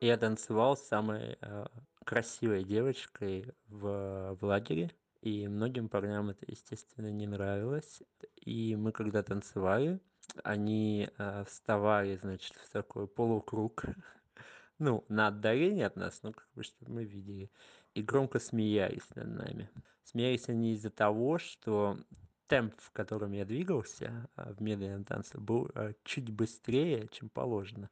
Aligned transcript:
Я 0.00 0.16
танцевал 0.16 0.76
с 0.76 0.86
самой, 0.86 1.36
э, 1.40 1.66
красивой 2.04 2.62
девочкой 2.62 3.52
в 3.66 4.36
в 4.40 4.44
лагере, 4.44 4.92
и 5.22 5.48
многим 5.48 5.88
парням 5.88 6.30
это, 6.30 6.44
естественно, 6.46 7.10
не 7.10 7.26
нравилось. 7.26 8.02
И 8.36 8.76
мы 8.76 8.92
когда 8.92 9.22
танцевали, 9.22 10.00
они, 10.44 11.10
э, 11.18 11.44
вставали, 11.46 12.16
значит, 12.16 12.54
в 12.56 12.70
такой 12.70 13.08
полукруг, 13.08 13.84
ну, 14.78 15.04
на 15.08 15.28
отдалении 15.28 15.82
от 15.82 15.96
нас, 15.96 16.20
ну, 16.22 16.32
как 16.32 16.48
бы, 16.54 16.62
чтобы 16.62 16.92
мы 16.92 17.04
видели, 17.04 17.50
и 17.94 18.02
громко 18.02 18.38
смеялись 18.38 19.08
над 19.16 19.28
нами. 19.28 19.70
Смеялись 20.04 20.48
они 20.48 20.74
из-за 20.74 20.90
того, 20.90 21.38
что 21.38 21.98
темп, 22.46 22.74
в 22.78 22.92
котором 22.92 23.32
я 23.32 23.44
двигался, 23.44 24.28
э, 24.36 24.52
в 24.52 24.62
медленном 24.62 25.04
танце, 25.04 25.38
был, 25.38 25.70
э, 25.74 25.94
чуть 26.04 26.30
быстрее, 26.30 27.08
чем 27.08 27.28
положено. 27.28 27.90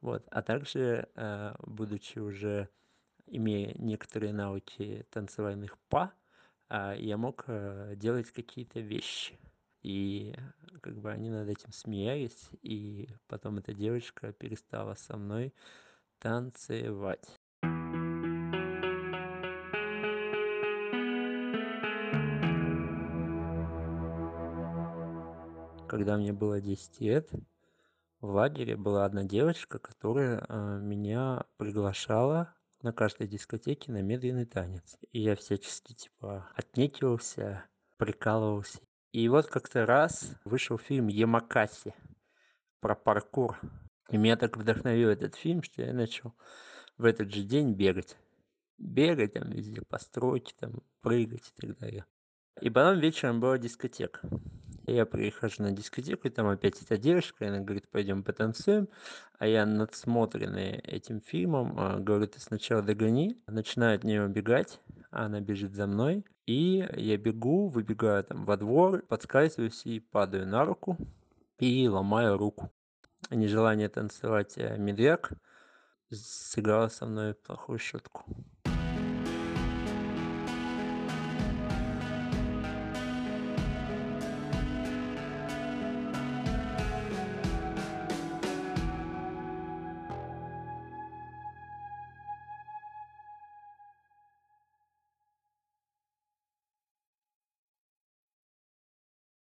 Вот. 0.00 0.26
А 0.30 0.42
также, 0.42 1.08
э, 1.14 1.54
будучи 1.66 2.18
уже 2.18 2.68
имея 3.26 3.74
некоторые 3.78 4.32
навыки 4.32 5.06
танцевальных 5.10 5.78
па, 5.88 6.12
а, 6.68 6.94
я 6.94 7.16
мог, 7.16 7.44
э, 7.46 7.94
делать 7.96 8.30
какие-то 8.30 8.80
вещи. 8.80 9.38
И 9.82 10.34
как 10.82 11.00
бы 11.00 11.10
они 11.10 11.30
над 11.30 11.48
этим 11.48 11.72
смеялись, 11.72 12.50
и 12.62 13.08
потом 13.28 13.58
эта 13.58 13.72
девочка 13.72 14.32
перестала 14.32 14.94
со 14.94 15.16
мной 15.16 15.54
танцевать. 16.18 17.28
Когда 25.88 26.16
мне 26.16 26.32
было 26.32 26.60
10 26.60 27.00
лет, 27.00 27.30
в 28.20 28.30
лагере 28.30 28.76
была 28.76 29.04
одна 29.04 29.24
девочка, 29.24 29.78
которая, 29.78 30.44
а, 30.48 30.78
меня 30.78 31.44
приглашала 31.56 32.54
на 32.82 32.92
каждой 32.92 33.26
дискотеке 33.26 33.92
на 33.92 34.02
медленный 34.02 34.46
танец. 34.46 34.98
И 35.12 35.20
я 35.20 35.36
всячески, 35.36 35.94
типа, 35.94 36.48
отнекивался, 36.54 37.64
прикалывался. 37.96 38.80
И 39.12 39.28
вот 39.28 39.46
как-то 39.46 39.86
раз 39.86 40.34
вышел 40.44 40.78
фильм 40.78 41.08
«Ямакаси» 41.08 41.94
про 42.80 42.94
паркур. 42.94 43.58
И 44.10 44.16
меня 44.16 44.36
так 44.36 44.56
вдохновил 44.56 45.08
этот 45.08 45.34
фильм, 45.34 45.62
что 45.62 45.82
я 45.82 45.92
начал 45.92 46.34
в 46.96 47.04
этот 47.04 47.32
же 47.32 47.42
день 47.42 47.72
бегать. 47.72 48.16
Бегать 48.78 49.34
там 49.34 49.50
везде, 49.50 49.82
постройки 49.82 50.54
там, 50.58 50.82
прыгать 51.00 51.52
и 51.56 51.60
так 51.60 51.78
далее. 51.78 52.06
И 52.60 52.70
потом 52.70 52.98
вечером 52.98 53.40
была 53.40 53.58
дискотека. 53.58 54.20
Я 54.86 55.06
прихожу 55.06 55.62
на 55.62 55.72
дискотеку, 55.72 56.26
и 56.26 56.30
там 56.30 56.48
опять 56.48 56.80
эта 56.82 56.96
девушка, 56.96 57.44
и 57.44 57.48
она 57.48 57.60
говорит, 57.60 57.88
пойдем 57.88 58.22
потанцуем. 58.22 58.88
А 59.38 59.46
я 59.46 59.66
надсмотренный 59.66 60.78
этим 60.78 61.20
фильмом, 61.20 61.78
а, 61.78 61.98
говорю, 61.98 62.26
ты 62.26 62.40
сначала 62.40 62.82
догони. 62.82 63.40
Начинаю 63.46 63.96
от 63.96 64.04
нее 64.04 64.24
убегать, 64.24 64.80
она 65.10 65.40
бежит 65.40 65.74
за 65.74 65.86
мной. 65.86 66.24
И 66.46 66.88
я 66.96 67.16
бегу, 67.16 67.68
выбегаю 67.68 68.24
там 68.24 68.44
во 68.44 68.56
двор, 68.56 69.02
подскальзываюсь 69.06 69.84
и 69.84 70.00
падаю 70.00 70.46
на 70.46 70.64
руку. 70.64 70.96
И 71.58 71.86
ломаю 71.88 72.36
руку. 72.36 72.72
Нежелание 73.30 73.88
танцевать 73.88 74.54
э, 74.56 74.76
медвяк 74.78 75.32
сыграло 76.10 76.88
со 76.88 77.06
мной 77.06 77.34
плохую 77.34 77.78
шутку. 77.78 78.24